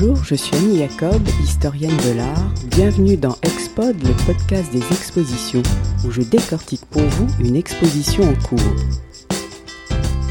[0.00, 2.54] Bonjour, je suis Annie Jacob, historienne de l'art.
[2.70, 5.62] Bienvenue dans Expod, le podcast des expositions,
[6.06, 8.60] où je décortique pour vous une exposition en cours.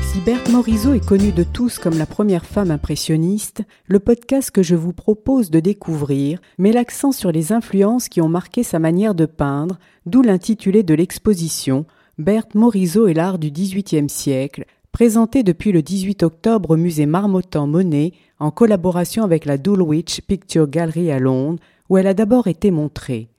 [0.03, 4.63] Si Berthe Morisot est connue de tous comme la première femme impressionniste, le podcast que
[4.63, 9.15] je vous propose de découvrir met l'accent sur les influences qui ont marqué sa manière
[9.15, 11.86] de peindre, d'où l'intitulé de l'exposition
[12.18, 18.13] Berthe Morisot et l'art du XVIIIe siècle, présenté depuis le 18 octobre au musée Marmottan-Monet
[18.39, 23.29] en collaboration avec la Dulwich Picture Gallery à Londres, où elle a d'abord été montrée.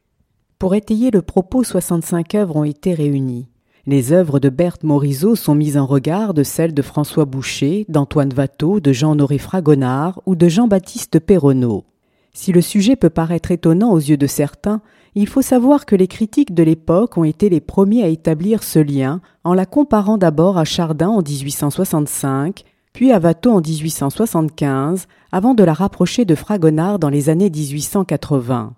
[0.59, 3.49] Pour étayer le propos, 65 œuvres ont été réunies.
[3.87, 8.33] Les œuvres de Berthe Morisot sont mises en regard de celles de François Boucher, d'Antoine
[8.37, 11.85] Watteau, de Jean-Honoré Fragonard ou de Jean-Baptiste Perronneau.
[12.33, 14.81] Si le sujet peut paraître étonnant aux yeux de certains,
[15.15, 18.79] il faut savoir que les critiques de l'époque ont été les premiers à établir ce
[18.79, 25.55] lien en la comparant d'abord à Chardin en 1865, puis à Watteau en 1875, avant
[25.55, 28.75] de la rapprocher de Fragonard dans les années 1880.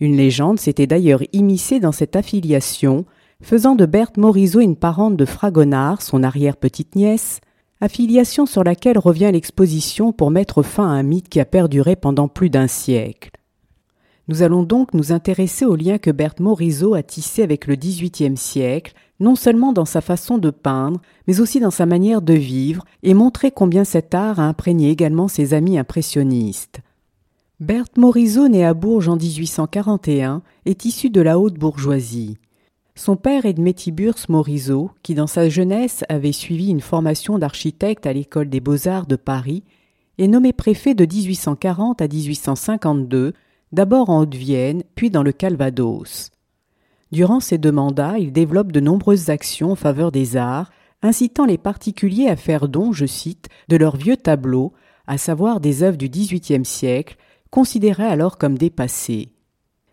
[0.00, 3.04] Une légende s'était d'ailleurs immiscée dans cette affiliation,
[3.42, 7.40] faisant de Berthe Morisot une parente de Fragonard, son arrière-petite-nièce,
[7.80, 12.28] affiliation sur laquelle revient l'exposition pour mettre fin à un mythe qui a perduré pendant
[12.28, 13.30] plus d'un siècle.
[14.28, 18.36] Nous allons donc nous intéresser au lien que Berthe Morisot a tissé avec le XVIIIe
[18.36, 22.84] siècle, non seulement dans sa façon de peindre, mais aussi dans sa manière de vivre,
[23.02, 26.80] et montrer combien cet art a imprégné également ses amis impressionnistes.
[27.58, 32.38] Berthe Morisot, née à Bourges en 1841, est issue de la haute bourgeoisie.
[33.00, 38.12] Son père est Tiburce Morisot, qui dans sa jeunesse avait suivi une formation d'architecte à
[38.12, 39.64] l'école des beaux-arts de Paris,
[40.18, 43.32] est nommé préfet de 1840 à 1852
[43.72, 46.30] d'abord en Haute-Vienne, puis dans le Calvados.
[47.10, 51.56] Durant ces deux mandats, il développe de nombreuses actions en faveur des arts, incitant les
[51.56, 54.74] particuliers à faire don, je cite, de leurs vieux tableaux,
[55.06, 57.16] à savoir des œuvres du XVIIIe siècle,
[57.50, 59.32] considérées alors comme dépassées.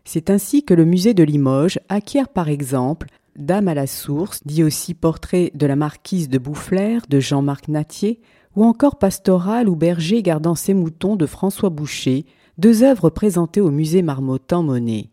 [0.10, 4.64] C'est ainsi que le musée de Limoges acquiert par exemple Dame à la source, dit
[4.64, 8.22] aussi portrait de la marquise de Boufflers de Jean-Marc Natier,
[8.56, 12.26] ou encore Pastoral ou Berger gardant ses moutons de François Boucher,
[12.58, 15.10] deux œuvres présentées au musée Marmottan-Monet.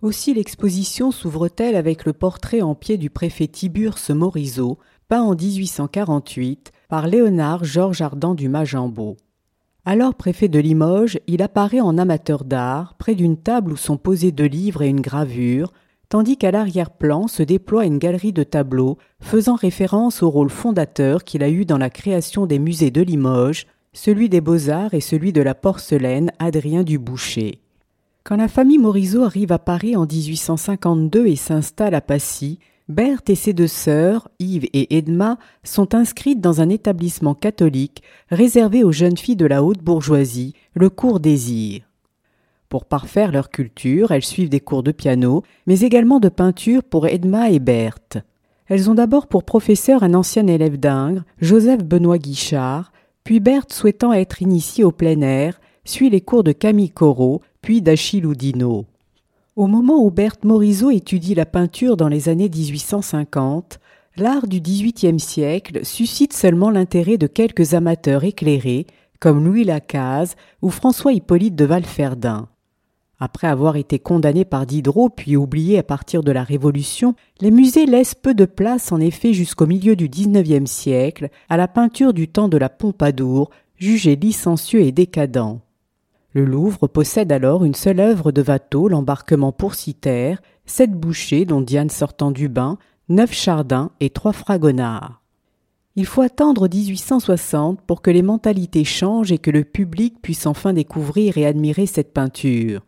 [0.00, 6.72] Aussi l'exposition s'ouvre-t-elle avec le portrait en pied du préfet Tiburce Morisot, peint en 1848
[6.88, 9.18] par Léonard Georges Ardan du Majambeau.
[9.90, 14.32] Alors préfet de Limoges, il apparaît en amateur d'art, près d'une table où sont posés
[14.32, 15.72] deux livres et une gravure,
[16.10, 21.42] tandis qu'à l'arrière-plan se déploie une galerie de tableaux faisant référence au rôle fondateur qu'il
[21.42, 25.40] a eu dans la création des musées de Limoges, celui des beaux-arts et celui de
[25.40, 27.62] la porcelaine Adrien Duboucher.
[28.24, 33.34] Quand la famille Morisot arrive à Paris en 1852 et s'installe à Passy, Berthe et
[33.34, 39.18] ses deux sœurs, Yves et Edma, sont inscrites dans un établissement catholique réservé aux jeunes
[39.18, 41.82] filles de la haute bourgeoisie, le cours Désir.
[42.70, 47.06] Pour parfaire leur culture, elles suivent des cours de piano, mais également de peinture pour
[47.06, 48.18] Edma et Berthe.
[48.68, 54.14] Elles ont d'abord pour professeur un ancien élève d'Ingres, Joseph Benoît Guichard, puis Berthe, souhaitant
[54.14, 58.86] être initiée au plein air, suit les cours de Camille Corot, puis d'Achille Oudinot.
[59.58, 63.80] Au moment où Berthe Morisot étudie la peinture dans les années 1850,
[64.16, 68.86] l'art du XVIIIe siècle suscite seulement l'intérêt de quelques amateurs éclairés,
[69.18, 72.46] comme Louis Lacaze ou François Hippolyte de Valferdin.
[73.18, 77.86] Après avoir été condamné par Diderot puis oublié à partir de la Révolution, les musées
[77.86, 82.28] laissent peu de place en effet jusqu'au milieu du XIXe siècle à la peinture du
[82.28, 85.58] temps de la Pompadour, jugée licencieux et décadent.
[86.34, 90.34] Le Louvre possède alors une seule œuvre de Watteau, l'embarquement pour Citer,
[90.66, 92.76] sept bouchées dont Diane sortant du bain,
[93.08, 95.22] neuf chardins et trois fragonards.
[95.96, 100.72] Il faut attendre 1860 pour que les mentalités changent et que le public puisse enfin
[100.72, 102.82] découvrir et admirer cette peinture.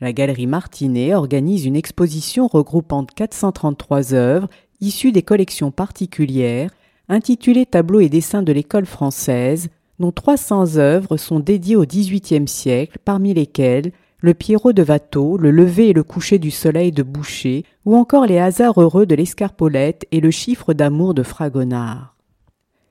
[0.00, 4.48] La Galerie Martinet organise une exposition regroupant 433 œuvres
[4.80, 6.70] issues des collections particulières,
[7.10, 9.68] intitulée Tableaux et dessins de l'école française,
[10.00, 15.50] dont 300 œuvres sont dédiées au XVIIIe siècle, parmi lesquelles le Pierrot de Watteau, le
[15.50, 20.06] lever et le coucher du soleil de Boucher, ou encore les hasards heureux de l'escarpolette
[20.10, 22.16] et le chiffre d'amour de Fragonard.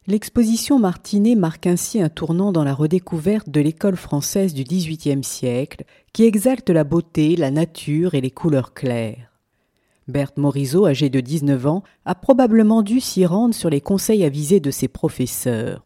[0.07, 5.83] L'exposition Martinet marque ainsi un tournant dans la redécouverte de l'école française du XVIIIe siècle,
[6.13, 9.31] qui exalte la beauté, la nature et les couleurs claires.
[10.07, 14.59] Berthe Morisot, âgée de 19 ans, a probablement dû s'y rendre sur les conseils avisés
[14.59, 15.85] de ses professeurs.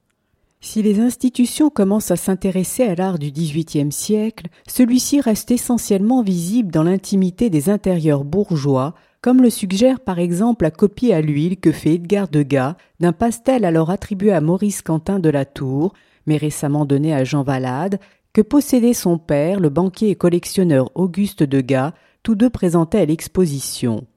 [0.65, 6.71] Si les institutions commencent à s'intéresser à l'art du XVIIIe siècle, celui-ci reste essentiellement visible
[6.71, 11.74] dans l'intimité des intérieurs bourgeois, comme le suggère par exemple la copie à l'huile que
[11.74, 15.92] fait Edgar Degas d'un pastel alors attribué à Maurice Quentin de la Tour,
[16.27, 18.00] mais récemment donné à Jean Valade,
[18.31, 21.92] que possédait son père, le banquier et collectionneur Auguste Degas,
[22.24, 24.07] tous deux présentés à l'exposition.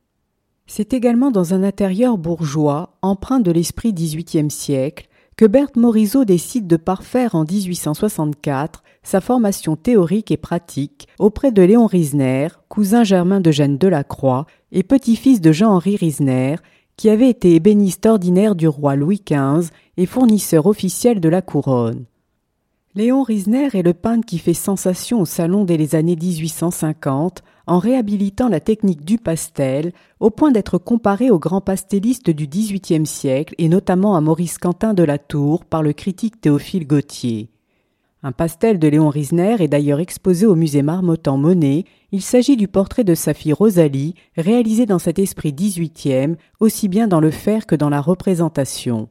[0.69, 6.67] C'est également dans un intérieur bourgeois, empreint de l'esprit XVIIIe siècle, que Berthe Morisot décide
[6.67, 13.41] de parfaire en 1864 sa formation théorique et pratique auprès de Léon Risner, cousin germain
[13.41, 16.57] de Jeanne Delacroix et petit-fils de Jean-Henri Risner,
[16.97, 22.07] qui avait été ébéniste ordinaire du roi Louis XV et fournisseur officiel de la couronne.
[22.97, 27.79] Léon Risner est le peintre qui fait sensation au salon dès les années 1850 en
[27.79, 33.55] réhabilitant la technique du pastel au point d'être comparé aux grands pastellistes du XVIIIe siècle
[33.59, 37.51] et notamment à Maurice Quentin de la Tour par le critique Théophile Gautier.
[38.23, 41.85] Un pastel de Léon Risner est d'ailleurs exposé au musée Marmottan Monet.
[42.13, 47.09] Il s'agit du portrait de sa fille Rosalie, réalisé dans cet esprit XVIIIe, aussi bien
[47.09, 49.11] dans le fer que dans la représentation.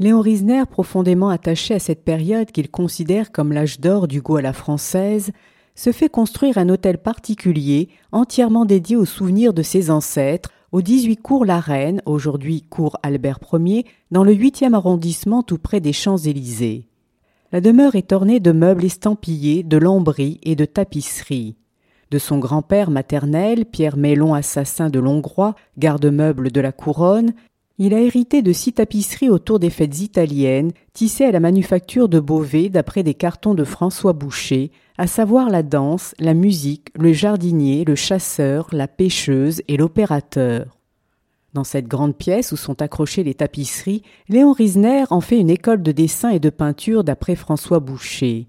[0.00, 4.42] Léon Risner, profondément attaché à cette période qu'il considère comme l'âge d'or du goût à
[4.42, 5.30] la française,
[5.76, 11.18] se fait construire un hôtel particulier entièrement dédié aux souvenirs de ses ancêtres au 18
[11.18, 16.88] cours La Reine, aujourd'hui cours Albert Ier, dans le 8e arrondissement tout près des Champs-Élysées.
[17.52, 21.54] La demeure est ornée de meubles estampillés, de lambris et de tapisseries.
[22.10, 27.32] De son grand-père maternel, Pierre Mélon assassin de Longrois, garde-meuble de la couronne,
[27.78, 32.20] il a hérité de six tapisseries autour des fêtes italiennes, tissées à la manufacture de
[32.20, 37.84] Beauvais d'après des cartons de François Boucher, à savoir la danse, la musique, le jardinier,
[37.84, 40.78] le chasseur, la pêcheuse et l'opérateur.
[41.52, 45.82] Dans cette grande pièce où sont accrochées les tapisseries, Léon Risner en fait une école
[45.82, 48.46] de dessin et de peinture d'après François Boucher.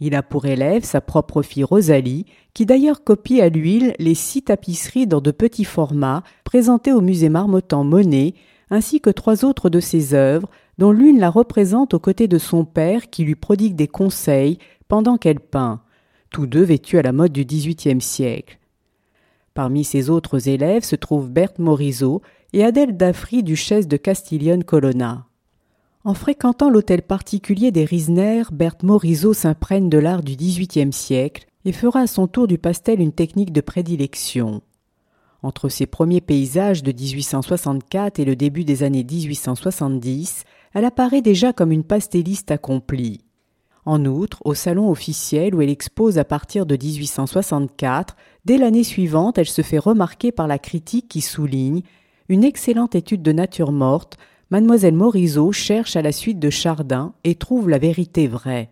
[0.00, 2.24] Il a pour élève sa propre fille Rosalie,
[2.54, 7.28] qui d'ailleurs copie à l'huile les six tapisseries dans de petits formats présentées au musée
[7.28, 8.34] Marmottan Monet,
[8.70, 10.48] ainsi que trois autres de ses œuvres,
[10.78, 14.58] dont l'une la représente aux côtés de son père qui lui prodigue des conseils
[14.88, 15.82] pendant qu'elle peint,
[16.30, 18.58] tous deux vêtus à la mode du XVIIIe siècle.
[19.52, 22.22] Parmi ses autres élèves se trouvent Berthe Morisot
[22.54, 25.26] et Adèle Daffry, duchesse de Castiglione Colonna.
[26.02, 31.72] En fréquentant l'hôtel particulier des Risner, Berthe Morisot s'imprègne de l'art du XVIIIe siècle et
[31.72, 34.62] fera à son tour du pastel une technique de prédilection.
[35.42, 41.52] Entre ses premiers paysages de 1864 et le début des années 1870, elle apparaît déjà
[41.52, 43.20] comme une pastelliste accomplie.
[43.84, 49.36] En outre, au salon officiel où elle expose à partir de 1864, dès l'année suivante,
[49.36, 51.82] elle se fait remarquer par la critique qui souligne
[52.30, 54.16] une excellente étude de nature morte
[54.50, 58.70] mademoiselle Morisot cherche à la suite de Chardin et trouve la vérité vraie.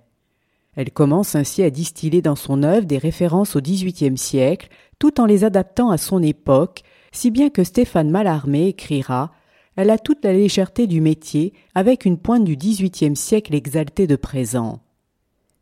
[0.75, 5.26] Elle commence ainsi à distiller dans son œuvre des références au XVIIIe siècle, tout en
[5.26, 6.82] les adaptant à son époque,
[7.12, 9.32] si bien que Stéphane Mallarmé écrira
[9.76, 14.16] Elle a toute la légèreté du métier, avec une pointe du XVIIIe siècle exaltée de
[14.16, 14.81] présent.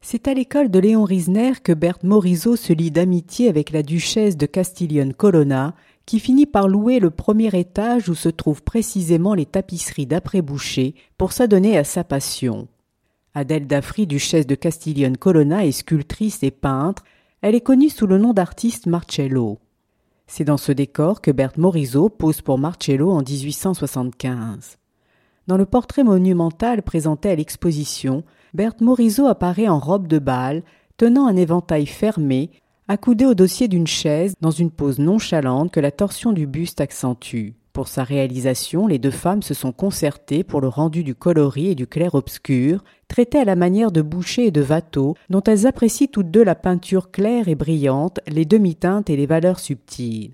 [0.01, 4.37] C'est à l'école de Léon Risner que Berthe Morisot se lie d'amitié avec la duchesse
[4.37, 5.75] de Castiglione Colonna,
[6.07, 10.95] qui finit par louer le premier étage où se trouvent précisément les tapisseries d'après Boucher
[11.19, 12.69] pour s'adonner à sa passion.
[13.35, 17.03] Adèle Daffry, duchesse de Castiglione Colonna, est sculptrice et peintre.
[17.43, 19.59] Elle est connue sous le nom d'artiste Marcello.
[20.29, 24.79] C'est dans ce décor que Berthe Morisot pose pour Marcello en 1875.
[25.49, 28.25] Dans le portrait monumental présenté à l'exposition,
[28.55, 30.63] Berthe Morisot apparaît en robe de bal,
[30.97, 32.51] tenant un éventail fermé,
[32.89, 37.55] accoudé au dossier d'une chaise dans une pose nonchalante que la torsion du buste accentue.
[37.73, 41.75] Pour sa réalisation, les deux femmes se sont concertées pour le rendu du coloris et
[41.75, 46.31] du clair-obscur, traité à la manière de Boucher et de Watteau, dont elles apprécient toutes
[46.31, 50.33] deux la peinture claire et brillante, les demi-teintes et les valeurs subtiles.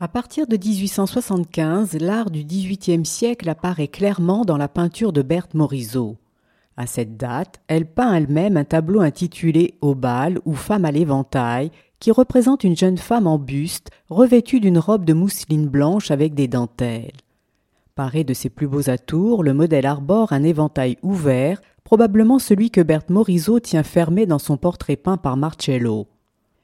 [0.00, 5.54] À partir de 1875, l'art du XVIIIe siècle apparaît clairement dans la peinture de Berthe
[5.54, 6.18] Morisot.
[6.78, 11.72] À cette date, elle peint elle-même un tableau intitulé Au bal ou Femme à l'éventail,
[11.98, 16.46] qui représente une jeune femme en buste, revêtue d'une robe de mousseline blanche avec des
[16.46, 17.16] dentelles.
[17.96, 22.80] Paré de ses plus beaux atours, le modèle arbore un éventail ouvert, probablement celui que
[22.80, 26.06] Berthe Morisot tient fermé dans son portrait peint par Marcello.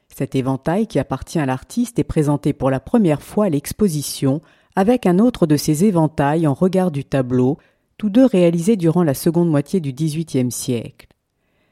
[0.08, 4.42] Cet éventail qui appartient à l'artiste est présenté pour la première fois à l'exposition
[4.76, 7.58] avec un autre de ses éventails en regard du tableau,
[7.98, 11.08] tous deux réalisés durant la seconde moitié du XVIIIe siècle.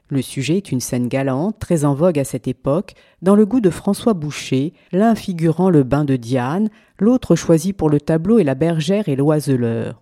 [0.09, 3.61] Le sujet est une scène galante, très en vogue à cette époque, dans le goût
[3.61, 8.43] de François Boucher, l'un figurant le bain de Diane, l'autre choisi pour le tableau et
[8.43, 10.01] la bergère et l'oiseleur.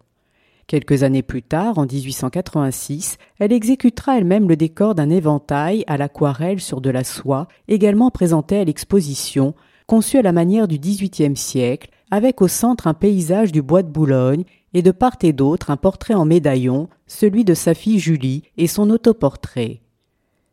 [0.68, 6.62] Quelques années plus tard, en 1886, elle exécutera elle-même le décor d'un éventail à l'aquarelle
[6.62, 9.54] sur de la soie, également présenté à l'exposition,
[9.88, 13.90] conçu à la manière du XVIIIe siècle, avec au centre un paysage du bois de
[13.90, 18.44] Boulogne et de part et d'autre un portrait en médaillon, celui de sa fille Julie
[18.58, 19.82] et son autoportrait.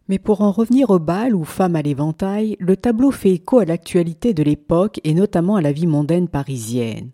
[0.08, 3.64] Mais pour en revenir au bal ou femme à l'éventail, le tableau fait écho à
[3.64, 7.10] l'actualité de l'époque et notamment à la vie mondaine parisienne.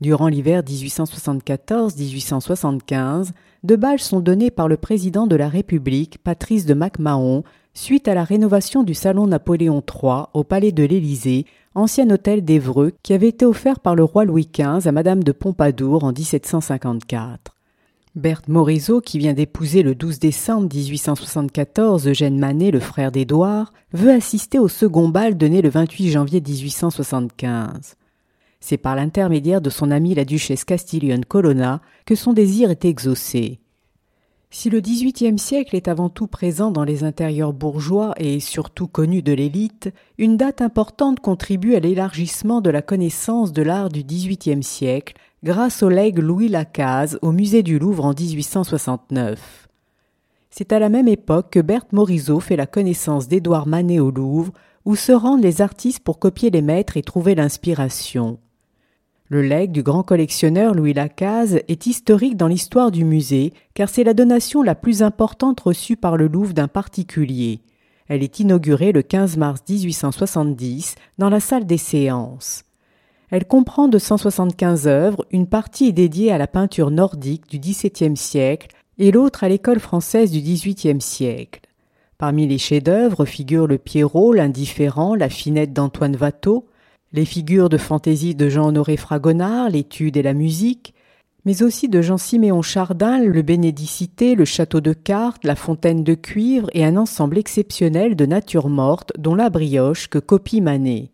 [0.00, 3.30] Durant l'hiver 1874-1875,
[3.62, 8.14] deux balles sont donnés par le président de la République, Patrice de MacMahon, suite à
[8.14, 13.28] la rénovation du salon Napoléon III au palais de l'Élysée, ancien hôtel d'Évreux qui avait
[13.28, 17.56] été offert par le roi Louis XV à madame de Pompadour en 1754.
[18.14, 24.10] Berthe Morisot, qui vient d'épouser le 12 décembre 1874 Eugène Manet, le frère d'Édouard, veut
[24.10, 27.96] assister au second bal donné le 28 janvier 1875.
[28.60, 33.61] C'est par l'intermédiaire de son amie la duchesse Castiglione Colonna que son désir est exaucé.
[34.54, 39.22] Si le XVIIIe siècle est avant tout présent dans les intérieurs bourgeois et surtout connu
[39.22, 44.62] de l'élite, une date importante contribue à l'élargissement de la connaissance de l'art du XVIIIe
[44.62, 49.68] siècle grâce au legs Louis Lacaze au musée du Louvre en 1869.
[50.50, 54.52] C'est à la même époque que Berthe Morisot fait la connaissance d'Édouard Manet au Louvre,
[54.84, 58.38] où se rendent les artistes pour copier les maîtres et trouver l'inspiration.
[59.32, 64.04] Le legs du grand collectionneur Louis Lacaze est historique dans l'histoire du musée, car c'est
[64.04, 67.62] la donation la plus importante reçue par le Louvre d'un particulier.
[68.08, 72.64] Elle est inaugurée le 15 mars 1870 dans la salle des séances.
[73.30, 78.18] Elle comprend de 175 œuvres, une partie est dédiée à la peinture nordique du XVIIe
[78.18, 81.62] siècle et l'autre à l'école française du XVIIIe siècle.
[82.18, 86.66] Parmi les chefs-d'œuvre figurent le Pierrot, l'indifférent, la finette d'Antoine Watteau,
[87.12, 90.94] les figures de fantaisie de Jean-Honoré Fragonard, l'étude et la musique,
[91.44, 96.70] mais aussi de Jean-Siméon Chardin, le Bénédicité, le château de cartes, la fontaine de cuivre
[96.72, 101.10] et un ensemble exceptionnel de natures mortes dont la brioche que copie Manet.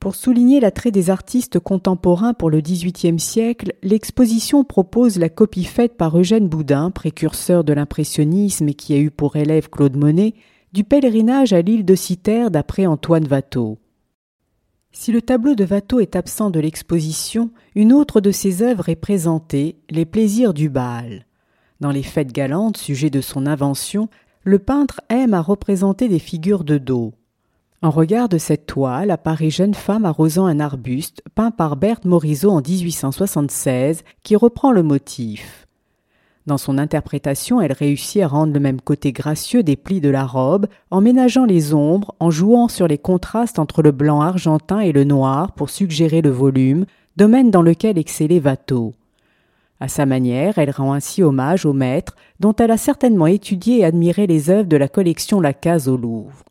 [0.00, 5.96] Pour souligner l'attrait des artistes contemporains pour le XVIIIe siècle, l'exposition propose la copie faite
[5.96, 10.34] par Eugène Boudin, précurseur de l'impressionnisme et qui a eu pour élève Claude Monet,
[10.72, 13.78] du pèlerinage à l'île de Citerre d'après Antoine Watteau.
[14.98, 18.96] Si le tableau de Watteau est absent de l'exposition, une autre de ses œuvres est
[18.96, 21.26] présentée, Les plaisirs du bal.
[21.80, 24.08] Dans les fêtes galantes, sujet de son invention,
[24.42, 27.12] le peintre aime à représenter des figures de dos.
[27.82, 32.50] En regard de cette toile apparaît jeune femme arrosant un arbuste, peint par Berthe Morisot
[32.50, 35.65] en 1876, qui reprend le motif.
[36.46, 40.24] Dans son interprétation, elle réussit à rendre le même côté gracieux des plis de la
[40.24, 44.92] robe, en ménageant les ombres, en jouant sur les contrastes entre le blanc argentin et
[44.92, 46.86] le noir pour suggérer le volume,
[47.16, 48.94] domaine dans lequel excellait Watteau.
[49.80, 53.84] À sa manière, elle rend ainsi hommage au maître, dont elle a certainement étudié et
[53.84, 56.44] admiré les œuvres de la collection Lacaze au Louvre.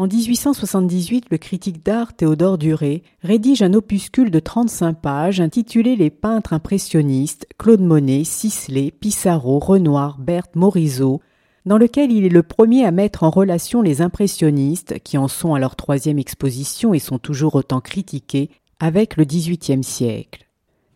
[0.00, 6.08] En 1878, le critique d'art Théodore Duré rédige un opuscule de 35 pages intitulé Les
[6.08, 11.20] peintres impressionnistes Claude Monet, Sisley, Pissarro, Renoir, Berthe, Morisot,
[11.66, 15.52] dans lequel il est le premier à mettre en relation les impressionnistes, qui en sont
[15.52, 20.46] à leur troisième exposition et sont toujours autant critiqués, avec le XVIIIe siècle.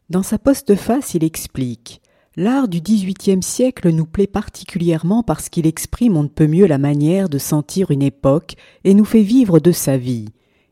[0.09, 2.01] Dans sa postface, il explique
[2.37, 6.79] L'art du XVIIIe siècle nous plaît particulièrement parce qu'il exprime on ne peut mieux la
[6.79, 10.31] manière de sentir une époque et nous fait vivre de sa vie.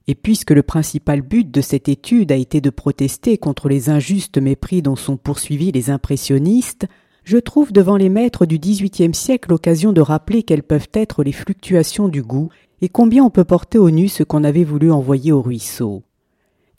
[0.08, 4.38] Et puisque le principal but de cette étude a été de protester contre les injustes
[4.38, 6.88] mépris dont sont poursuivis les impressionnistes,
[7.22, 11.30] je trouve devant les maîtres du XVIIIe siècle l'occasion de rappeler quelles peuvent être les
[11.30, 12.48] fluctuations du goût
[12.80, 16.02] et combien on peut porter au nu ce qu'on avait voulu envoyer au ruisseau.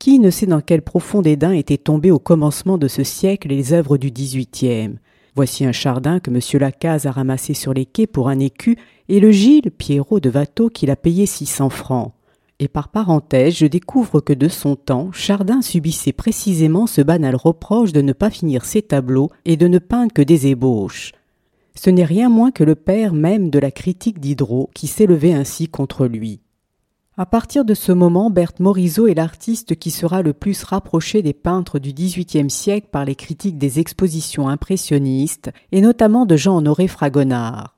[0.04, 3.72] Qui ne sait dans quel profond dédain étaient tombées au commencement de ce siècle les
[3.72, 4.96] œuvres du XVIIIe
[5.34, 6.42] Voici un chardin que M.
[6.60, 10.68] Lacaze a ramassé sur les quais pour un écu, et le Gilles Pierrot de Watteau
[10.68, 12.12] qu'il a payé six cents francs.
[12.60, 17.94] Et par parenthèse, je découvre que de son temps, Chardin subissait précisément ce banal reproche
[17.94, 21.14] de ne pas finir ses tableaux et de ne peindre que des ébauches.
[21.76, 25.70] Ce n'est rien moins que le père même de la critique Diderot qui s'élevait ainsi
[25.70, 26.43] contre lui.
[27.16, 31.34] À partir de ce moment, Berthe Morisot est l'artiste qui sera le plus rapproché des
[31.34, 37.76] peintres du XVIIIe siècle par les critiques des expositions impressionnistes, et notamment de Jean-Honoré Fragonard.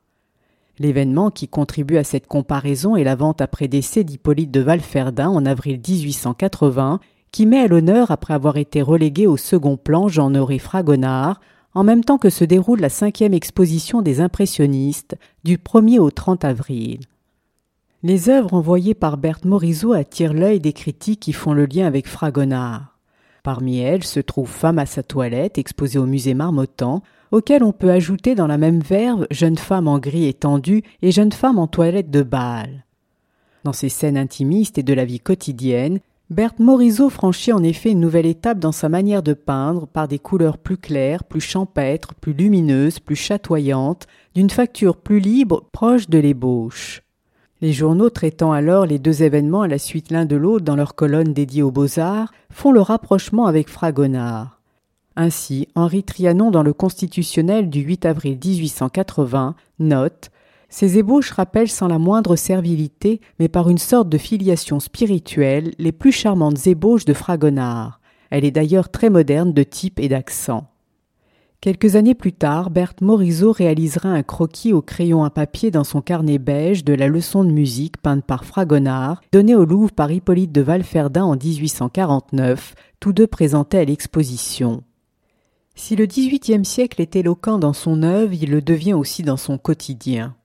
[0.79, 5.45] L'événement qui contribue à cette comparaison est la vente après décès d'Hippolyte de Valferdin en
[5.45, 7.01] avril 1880,
[7.33, 11.41] qui met à l'honneur après avoir été relégué au second plan Jean-Honoré Fragonard,
[11.73, 16.45] en même temps que se déroule la cinquième exposition des impressionnistes, du 1er au 30
[16.45, 17.01] avril.
[18.07, 22.07] Les œuvres envoyées par Berthe Morisot attirent l'œil des critiques qui font le lien avec
[22.07, 22.99] Fragonard.
[23.41, 27.89] Parmi elles se trouve Femme à sa toilette, exposée au musée Marmottan, auquel on peut
[27.89, 32.11] ajouter dans la même verve Jeune femme en gris étendu et Jeune femme en toilette
[32.11, 32.85] de bal.
[33.63, 38.01] Dans ces scènes intimistes et de la vie quotidienne, Berthe Morisot franchit en effet une
[38.01, 42.33] nouvelle étape dans sa manière de peindre par des couleurs plus claires, plus champêtres, plus
[42.33, 47.01] lumineuses, plus chatoyantes, d'une facture plus libre, proche de l'ébauche.
[47.61, 50.95] Les journaux traitant alors les deux événements à la suite l'un de l'autre dans leurs
[50.95, 54.59] colonnes dédiées aux beaux-arts font le rapprochement avec Fragonard.
[55.15, 60.29] Ainsi, Henri Trianon dans le Constitutionnel du 8 avril 1880 note
[60.69, 65.93] ces ébauches rappellent sans la moindre servilité, mais par une sorte de filiation spirituelle, les
[65.93, 68.01] plus charmantes ébauches de Fragonard.
[68.29, 70.67] Elle est d'ailleurs très moderne de type et d'accent.
[71.65, 75.99] Quelques années plus tard, Berthe Morisot réalisera un croquis au crayon à papier dans son
[75.99, 80.51] carnet beige de la leçon de musique peinte par Fragonard, donnée au Louvre par Hippolyte
[80.51, 84.83] de Valferdin en 1849, tous deux présentés à l'exposition.
[85.73, 89.57] Si le XVIIIe siècle est éloquent dans son œuvre, il le devient aussi dans son
[89.57, 90.35] quotidien.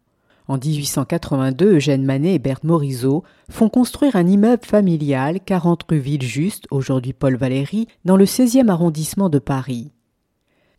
[0.49, 6.67] En 1882, Eugène Manet et Berthe Morisot font construire un immeuble familial 40 rue Villejuste,
[6.71, 9.93] aujourd'hui Paul Valéry, dans le 16e arrondissement de Paris.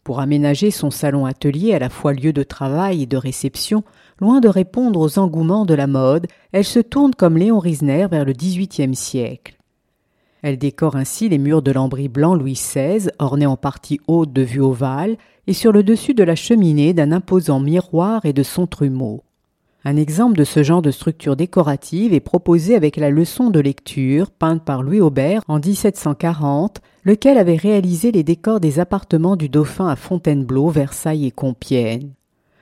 [0.03, 3.83] Pour aménager son salon-atelier à la fois lieu de travail et de réception,
[4.19, 8.25] loin de répondre aux engouements de la mode, elle se tourne comme Léon Risner vers
[8.25, 9.57] le XVIIIe siècle.
[10.41, 14.41] Elle décore ainsi les murs de lambris blanc Louis XVI, ornés en partie haute de
[14.41, 18.65] vue ovale, et sur le dessus de la cheminée d'un imposant miroir et de son
[18.65, 19.23] trumeau.
[19.83, 24.29] Un exemple de ce genre de structure décorative est proposé avec la leçon de lecture
[24.29, 29.87] peinte par Louis Aubert en 1740, lequel avait réalisé les décors des appartements du dauphin
[29.87, 32.11] à Fontainebleau, Versailles et Compiègne.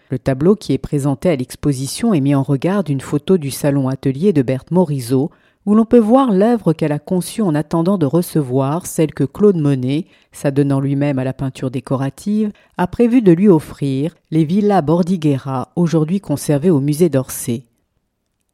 [0.09, 3.87] Le tableau qui est présenté à l'exposition est mis en regard d'une photo du salon
[3.89, 5.29] atelier de Berthe Morisot,
[5.67, 9.57] où l'on peut voir l'œuvre qu'elle a conçue en attendant de recevoir celle que Claude
[9.57, 15.71] Monet, s'adonnant lui-même à la peinture décorative, a prévu de lui offrir, les villas Bordighera,
[15.75, 17.65] aujourd'hui conservées au musée d'Orsay.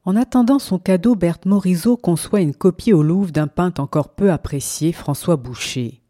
[0.03, 4.29] En attendant son cadeau, Berthe Morisot conçoit une copie au Louvre d'un peintre encore peu
[4.29, 6.01] apprécié, François Boucher.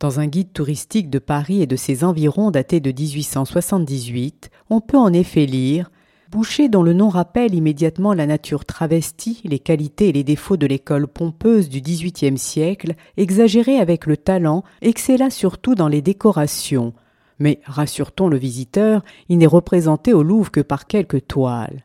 [0.00, 4.96] Dans un guide touristique de Paris et de ses environs daté de 1878, on peut
[4.96, 5.90] en effet lire
[6.30, 10.66] Boucher, dont le nom rappelle immédiatement la nature travestie, les qualités et les défauts de
[10.66, 16.94] l'école pompeuse du XVIIIe siècle, exagéré avec le talent, excella surtout dans les décorations.
[17.38, 21.84] Mais, rassure-t-on le visiteur, il n'est représenté au Louvre que par quelques toiles.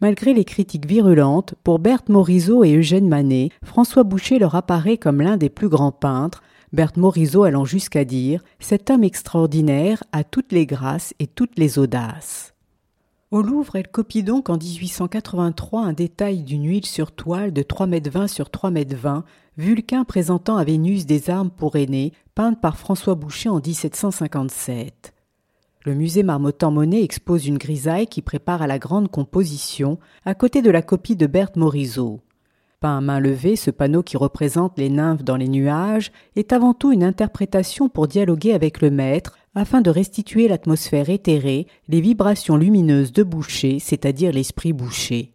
[0.00, 5.20] Malgré les critiques virulentes, pour Berthe Morisot et Eugène Manet, François Boucher leur apparaît comme
[5.20, 6.42] l'un des plus grands peintres,
[6.74, 11.78] Berthe Morisot allant jusqu'à dire Cet homme extraordinaire a toutes les grâces et toutes les
[11.78, 12.52] audaces.
[13.30, 17.86] Au Louvre, elle copie donc en 1883 un détail d'une huile sur toile de 3
[17.86, 19.22] mètres 20 sur 3 mètres 20,
[19.56, 25.14] Vulcain présentant à Vénus des armes pour aînés, peinte par François Boucher en 1757.
[25.84, 30.72] Le musée Marmottan-Monet expose une grisaille qui prépare à la grande composition, à côté de
[30.72, 32.23] la copie de Berthe Morisot.
[32.84, 36.92] À main levée, ce panneau qui représente les nymphes dans les nuages est avant tout
[36.92, 43.12] une interprétation pour dialoguer avec le maître, afin de restituer l'atmosphère éthérée, les vibrations lumineuses
[43.12, 45.32] de Boucher, c'est-à-dire l'esprit Boucher.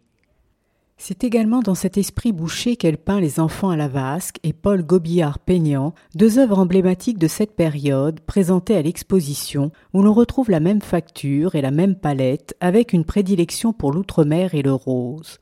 [0.96, 4.84] C'est également dans cet esprit Boucher qu'elle peint Les enfants à la vasque et Paul
[4.84, 10.82] Gobillard-Peignant, deux œuvres emblématiques de cette période, présentées à l'exposition, où l'on retrouve la même
[10.82, 15.40] facture et la même palette, avec une prédilection pour l'outre-mer et le rose.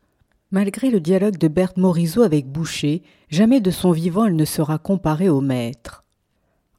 [0.50, 4.78] Malgré le dialogue de Berthe Morisot avec Boucher, jamais de son vivant elle ne sera
[4.78, 6.04] comparée au maître.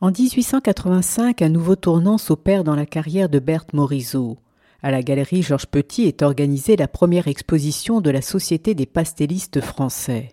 [0.02, 4.40] En 1885, un nouveau tournant s'opère dans la carrière de Berthe Morisot.
[4.82, 9.62] À la galerie Georges Petit est organisée la première exposition de la Société des pastellistes
[9.62, 10.30] français.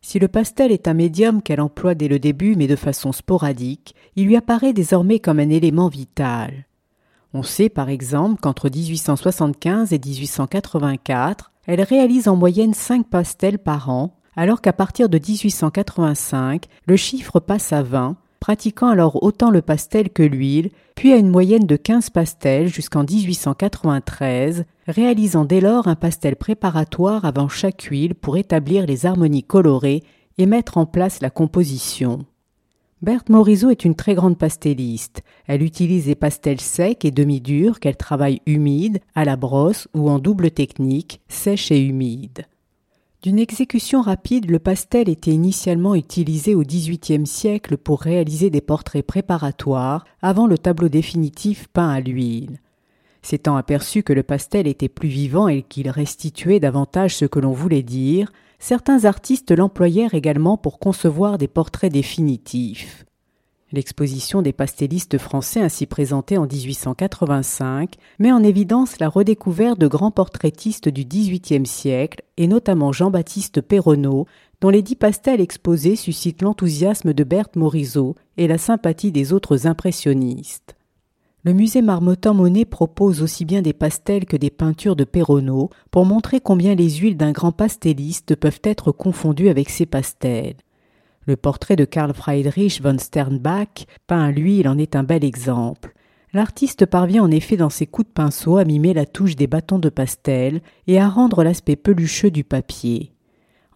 [0.00, 3.94] Si le pastel est un médium qu'elle emploie dès le début mais de façon sporadique,
[4.16, 6.64] il lui apparaît désormais comme un élément vital.
[7.34, 13.90] On sait par exemple qu'entre 1875 et 1884, elle réalise en moyenne cinq pastels par
[13.90, 19.62] an, alors qu'à partir de 1885, le chiffre passe à 20 pratiquant alors autant le
[19.62, 25.88] pastel que l'huile, puis à une moyenne de 15 pastels jusqu'en 1893, réalisant dès lors
[25.88, 30.02] un pastel préparatoire avant chaque huile pour établir les harmonies colorées
[30.36, 32.26] et mettre en place la composition.
[33.04, 35.22] Berthe Morisot est une très grande pastelliste.
[35.46, 40.18] Elle utilise des pastels secs et demi-durs qu'elle travaille humides, à la brosse ou en
[40.18, 42.46] double technique, sèche et humide.
[43.20, 49.06] D'une exécution rapide, le pastel était initialement utilisé au XVIIIe siècle pour réaliser des portraits
[49.06, 52.58] préparatoires avant le tableau définitif peint à l'huile.
[53.24, 57.52] S'étant aperçu que le pastel était plus vivant et qu'il restituait davantage ce que l'on
[57.52, 63.06] voulait dire, certains artistes l'employèrent également pour concevoir des portraits définitifs.
[63.72, 70.10] L'exposition des pastellistes français ainsi présentée en 1885 met en évidence la redécouverte de grands
[70.10, 74.26] portraitistes du XVIIIe siècle, et notamment Jean-Baptiste Perronneau,
[74.60, 79.66] dont les dix pastels exposés suscitent l'enthousiasme de Berthe Morisot et la sympathie des autres
[79.66, 80.76] impressionnistes.
[81.46, 86.40] Le musée Marmottan-Monet propose aussi bien des pastels que des peintures de Perronneau pour montrer
[86.40, 90.56] combien les huiles d'un grand pastelliste peuvent être confondues avec ses pastels.
[91.26, 95.92] Le portrait de Karl Friedrich von Sternbach, peint à l'huile, en est un bel exemple.
[96.32, 99.78] L'artiste parvient en effet dans ses coups de pinceau à mimer la touche des bâtons
[99.78, 103.12] de pastel et à rendre l'aspect pelucheux du papier.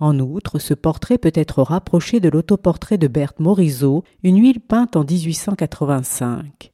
[0.00, 4.96] En outre, ce portrait peut être rapproché de l'autoportrait de Berthe Morisot, une huile peinte
[4.96, 6.72] en 1885.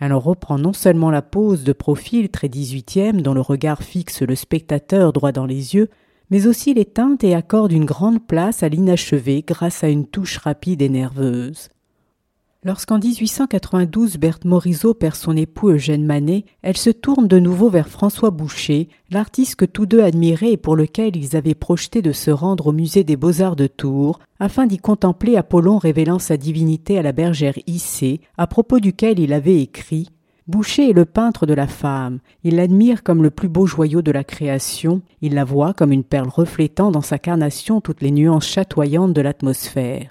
[0.00, 4.22] Elle en reprend non seulement la pose de profil très dix-huitième dont le regard fixe
[4.22, 5.88] le spectateur droit dans les yeux,
[6.30, 10.38] mais aussi les teintes et accorde une grande place à l'inachevé grâce à une touche
[10.38, 11.70] rapide et nerveuse.
[12.68, 17.88] Lorsqu'en 1892 Berthe Morisot perd son époux Eugène Manet, elle se tourne de nouveau vers
[17.88, 22.30] François Boucher, l'artiste que tous deux admiraient et pour lequel ils avaient projeté de se
[22.30, 27.02] rendre au musée des beaux-arts de Tours, afin d'y contempler Apollon révélant sa divinité à
[27.02, 30.10] la bergère Issée, à propos duquel il avait écrit
[30.46, 32.18] Boucher est le peintre de la femme.
[32.44, 35.00] Il l'admire comme le plus beau joyau de la création.
[35.22, 39.22] Il la voit comme une perle reflétant dans sa carnation toutes les nuances chatoyantes de
[39.22, 40.10] l'atmosphère.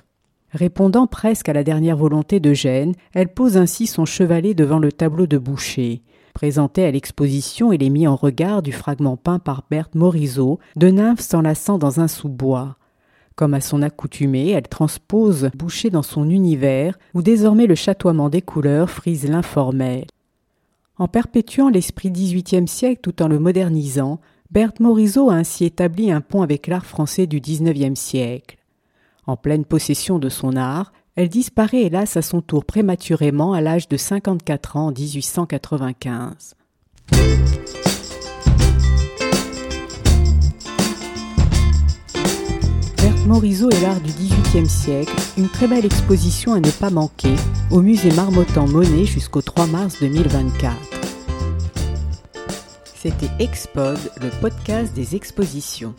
[0.58, 5.28] Répondant presque à la dernière volonté d'Eugène, elle pose ainsi son chevalet devant le tableau
[5.28, 6.02] de Boucher.
[6.34, 10.88] Présenté à l'exposition, il est mis en regard du fragment peint par Berthe Morisot de
[10.88, 12.78] nymphes s'enlaçant dans un sous-bois.
[13.36, 18.42] Comme à son accoutumée, elle transpose Boucher dans son univers, où désormais le chatoiement des
[18.42, 20.06] couleurs frise l'informel.
[20.98, 26.22] En perpétuant l'esprit XVIIIe siècle tout en le modernisant, Berthe Morisot a ainsi établi un
[26.22, 28.57] pont avec l'art français du XIXe siècle.
[29.28, 33.88] En pleine possession de son art, elle disparaît hélas à son tour prématurément à l'âge
[33.88, 36.56] de 54 ans en 1895.
[43.28, 47.36] Morisot et l'art du XVIIIe siècle, une très belle exposition à ne pas manquer
[47.72, 50.74] au musée Marmottan-Monet jusqu'au 3 mars 2024.
[52.96, 55.94] C'était Expod, le podcast des expositions.